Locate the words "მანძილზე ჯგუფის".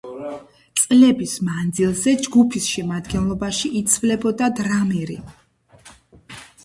1.49-2.69